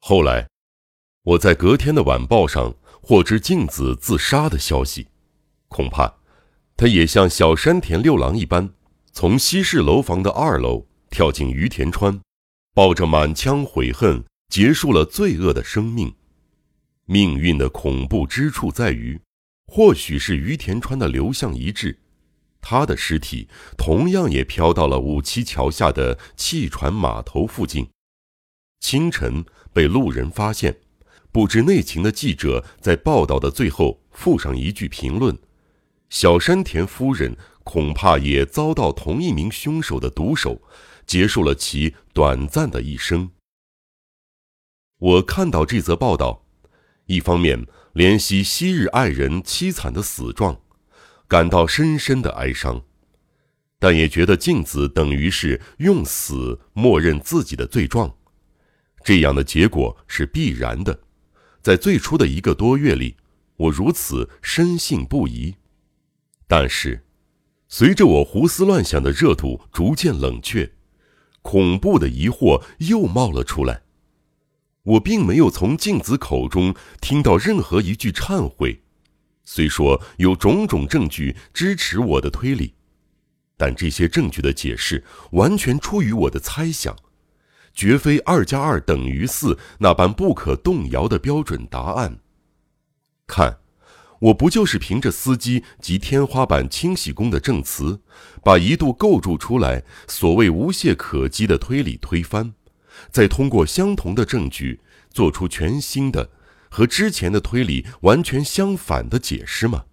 [0.00, 0.48] 后来，
[1.22, 5.08] 我在隔天的晚报上获知静子自杀的消息，
[5.68, 6.14] 恐怕
[6.76, 8.70] 他也像小山田六郎一般，
[9.12, 12.20] 从西式楼房的二楼跳进于田川，
[12.74, 16.14] 抱着满腔悔恨结束了罪恶的生命。
[17.04, 19.20] 命运的恐怖之处在于，
[19.66, 21.98] 或许是于田川的流向一致。
[22.60, 27.88] 他的尸体同样也飘到了五七桥下的汽船码头附近。
[28.80, 30.78] 清晨被路人发现，
[31.32, 35.36] 不知内情的记者在报道的最后附上一句评论
[36.10, 40.62] ：“小山田夫人恐怕也遭到同一名凶手的毒手，
[41.06, 43.30] 结束了其短暂的一生。”
[44.98, 46.44] 我看到这则报道，
[47.06, 50.60] 一方面怜惜昔日爱人凄惨的死状。
[51.28, 52.82] 感到深深的哀伤，
[53.78, 58.16] 但也觉得静子等于是用死默认自己的罪状，
[59.04, 61.00] 这样的结果是必然的。
[61.60, 63.16] 在最初的一个多月里，
[63.56, 65.54] 我如此深信不疑。
[66.46, 67.04] 但是，
[67.68, 70.72] 随着我胡思乱想的热度逐渐冷却，
[71.42, 73.82] 恐怖的疑惑又冒了出来。
[74.84, 78.82] 我并没有从静子口中听到任何一句忏悔。
[79.44, 82.74] 虽说有种种证据支持我的推理，
[83.56, 86.96] 但这些证据的解释完全出于我的猜想，
[87.78, 92.18] 绝非二加二等于四那般不可动摇的标准答案。
[93.24, 93.60] 看，
[94.18, 98.00] 我不就是凭着司机及天花板清洗工的证词，
[98.42, 102.52] 把一度构筑出来所谓无懈可击的推理推翻，
[103.12, 104.80] 再通过相同的证据
[105.12, 106.30] 做出全新的。
[106.68, 109.84] 和之前的推理完全相反的解释吗？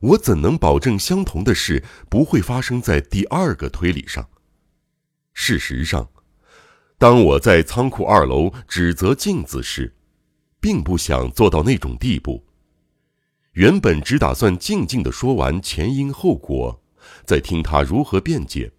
[0.00, 4.28] 我怎能保证相同的事不会发生在第二个推理上？
[5.32, 6.10] 事实上，
[6.98, 9.94] 当我在仓库二楼指责镜子时，
[10.60, 12.44] 并不想做到那种地步。
[13.52, 16.82] 原本只打算静静的说完前因后果，
[17.24, 18.72] 再听他如何辩解，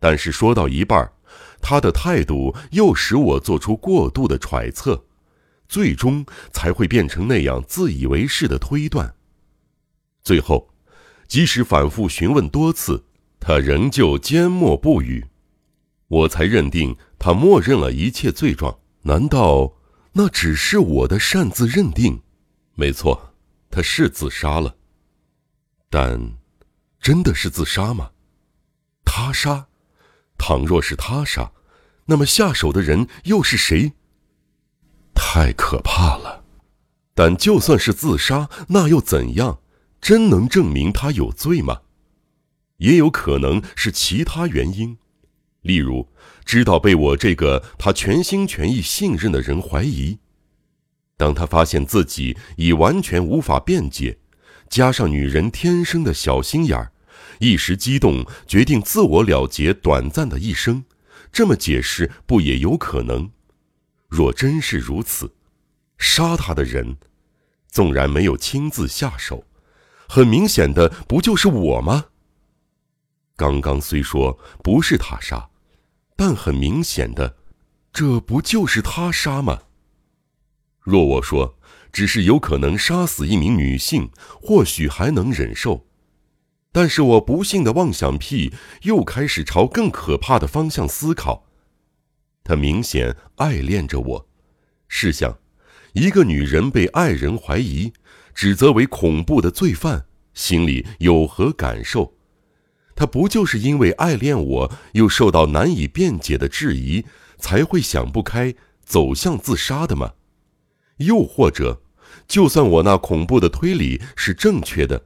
[0.00, 1.12] 但是说到一半，
[1.60, 5.04] 他的态度又使我做出过度的揣测。
[5.68, 9.14] 最终才会变成那样自以为是的推断。
[10.22, 10.68] 最后，
[11.26, 13.04] 即使反复询问多次，
[13.40, 15.24] 他仍旧缄默不语，
[16.08, 18.80] 我才认定他默认了一切罪状。
[19.02, 19.74] 难道
[20.14, 22.20] 那只是我的擅自认定？
[22.74, 23.34] 没错，
[23.70, 24.74] 他是自杀了。
[25.88, 26.34] 但，
[27.00, 28.10] 真的是自杀吗？
[29.04, 29.68] 他杀？
[30.36, 31.52] 倘若是他杀，
[32.06, 33.92] 那么下手的人又是谁？
[35.14, 36.42] 太可怕了，
[37.14, 39.60] 但就算是自杀，那又怎样？
[40.00, 41.82] 真能证明他有罪吗？
[42.78, 44.98] 也有可能是其他原因，
[45.62, 46.08] 例如
[46.44, 50.18] 知道被我这个他全心全意信任的人怀疑，
[51.16, 54.18] 当他发现自己已完全无法辩解，
[54.68, 56.92] 加上女人天生的小心眼儿，
[57.38, 60.84] 一时激动决定自我了结短暂的一生，
[61.32, 63.30] 这么解释不也有可能？
[64.08, 65.32] 若真是如此，
[65.96, 66.96] 杀他的人，
[67.68, 69.44] 纵然没有亲自下手，
[70.08, 72.06] 很明显的不就是我吗？
[73.36, 75.48] 刚刚虽说不是他杀，
[76.24, 77.34] 但很明显的，
[77.92, 79.62] 这不就是他杀吗？
[80.78, 81.58] 若我说
[81.92, 84.08] 只是有可能杀死一名女性，
[84.40, 85.84] 或许还能忍受，
[86.70, 91.48] 但是我不幸的妄想癖又开始朝更可怕的方向思考。
[92.44, 94.28] 他明显爱恋着我，
[94.86, 95.40] 试想，
[95.94, 97.92] 一个女人被爱人怀疑、
[98.32, 102.14] 指责为恐怖的罪犯，心里有何感受？
[102.94, 107.04] 她不就是因为爱恋我，又受到难以辩解的质疑，
[107.38, 108.54] 才会想不开
[108.84, 110.12] 走向自杀的吗？
[110.98, 111.82] 又或者，
[112.28, 115.04] 就算我那恐怖的推理是正确的，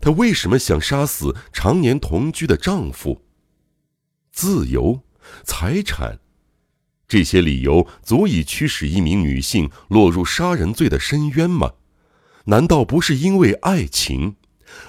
[0.00, 3.22] 她为什么想杀死常年同居的丈夫？
[4.32, 5.00] 自由，
[5.44, 6.20] 财产。
[7.08, 11.72] 这些理由足以驱使一名女性落入杀人罪的深渊吗？
[12.46, 14.36] 难道不是因为爱情，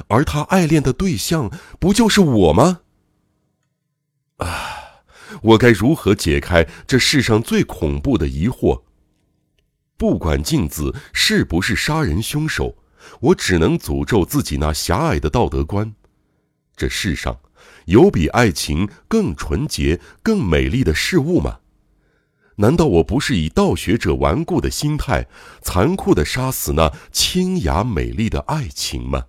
[0.07, 2.81] 而他爱恋的对象不就是我吗？
[4.37, 5.03] 啊，
[5.41, 8.83] 我该如何解开这世上最恐怖的疑惑？
[9.97, 12.77] 不管镜子是不是杀人凶手，
[13.19, 15.95] 我只能诅咒自己那狭隘的道德观。
[16.75, 17.39] 这世上
[17.85, 21.59] 有比爱情更纯洁、更美丽的事物吗？
[22.57, 25.27] 难道我不是以道学者顽固的心态，
[25.61, 29.25] 残酷的杀死那清雅美丽的爱情吗？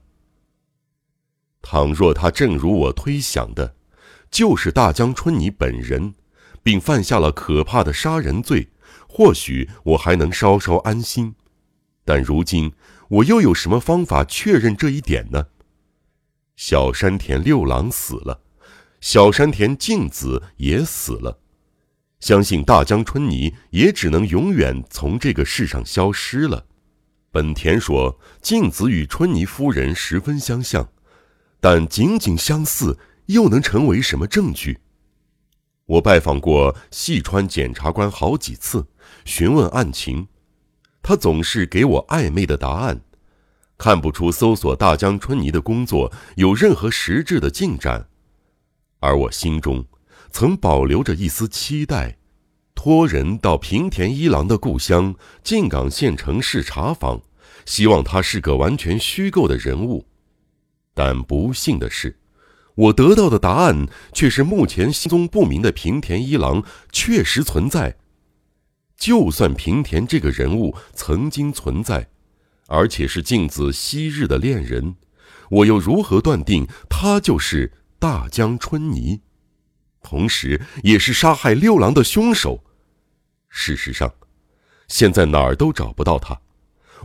[1.63, 3.75] 倘若他正如我推想的，
[4.31, 6.15] 就是大江春泥本人，
[6.63, 8.69] 并犯下了可怕的杀人罪，
[9.09, 11.35] 或许我还能稍稍安心。
[12.05, 12.73] 但如今，
[13.09, 15.47] 我又有什么方法确认这一点呢？
[16.57, 18.41] 小山田六郎死了，
[19.01, 21.39] 小山田静子也死了，
[22.21, 26.67] 相信大江春泥也只能永远从这个世上消失了。
[27.31, 30.89] 本田说，静子与春泥夫人十分相像，
[31.61, 34.79] 但仅仅相似又能成为什么证据？
[35.87, 38.87] 我拜访过细川检察官好几次，
[39.25, 40.29] 询问案情。
[41.03, 43.01] 他总是给我暧昧的答案，
[43.79, 48.09] 看不出搜索大江春泥的工作有任何实质的进展，
[49.01, 49.87] 而我心中
[50.31, 52.19] 曾保留着一丝期待，
[52.75, 57.23] 托人到平田一郎的故乡静冈县城市查访，
[57.65, 60.05] 希望他是个完全虚构的人物，
[60.99, 62.19] 但不幸的是，
[62.75, 67.97] 我得到的答案却是目前行踪不明的平田一郎确实存在。
[68.97, 72.09] 就算平田这个人物曾经存在，
[72.67, 74.97] 而且是镜子昔日的恋人，
[75.51, 79.21] 我又如何断定他就是大江春泥，
[80.03, 82.65] 同时也是杀害六郎的凶手？
[83.49, 84.13] 事实上，
[84.89, 86.41] 现在哪儿都找不到他，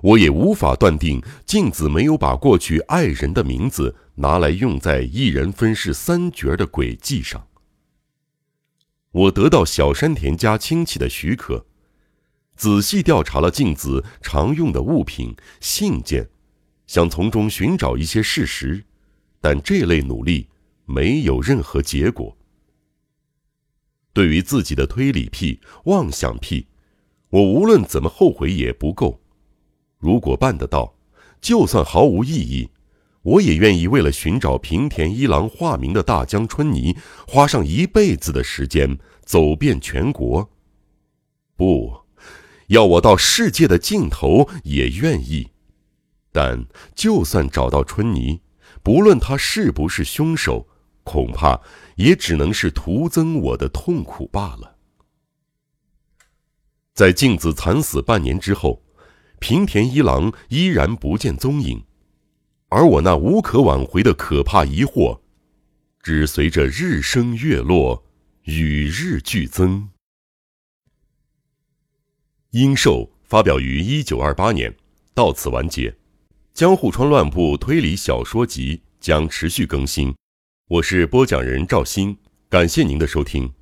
[0.01, 7.47] 我也无法断定镜子没有把过去爱人的名字拿来用在一人分饰三角的诡计上。
[9.11, 11.65] 我得到小山田家亲戚的许可。
[12.55, 16.29] 仔细调查了镜子常用的物品、信件，
[16.85, 18.83] 想从中寻找一些事实，
[19.41, 20.47] 但这类努力
[20.85, 22.37] 没有任何结果。
[24.13, 26.67] 对于自己的推理癖、妄想癖，
[27.29, 29.22] 我无论怎么后悔也不够。
[30.03, 30.95] 如果办得到，
[31.39, 32.69] 就算毫无意义，
[33.21, 40.49] 我也愿意为了寻找平田一郎化名的大江春泥，花上一辈子的时间，走遍全国。
[41.55, 42.03] 不。
[42.67, 45.51] 要我到世界的尽头也愿意，
[46.31, 48.41] 但就算找到春泥，
[48.81, 50.67] 不论他是不是凶手，
[51.03, 51.61] 恐怕
[51.95, 54.75] 也只能是徒增我的痛苦罢了。
[56.93, 58.82] 在镜子惨死半年之后，
[59.43, 61.83] 平田一郎依然不见踪影，
[62.69, 65.19] 而我那无可挽回的可怕疑惑，
[66.01, 68.05] 只随着日升月落，
[68.43, 69.89] 与日俱增。
[72.51, 74.73] 鹰兽发表于一九二八年，
[75.13, 75.93] 到此完结。
[76.53, 80.15] 江户川乱步推理小说集将持续更新。
[80.69, 82.15] 我是播讲人赵鑫，
[82.47, 83.53] 感谢您的收听。